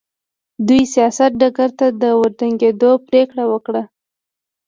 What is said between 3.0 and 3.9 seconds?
پرېکړه وکړه.